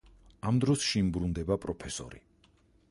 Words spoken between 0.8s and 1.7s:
შინ ბრუნდება